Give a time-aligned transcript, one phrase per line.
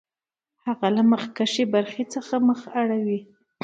[0.65, 3.19] هغه له مخکینۍ برخې څخه مخ اړوي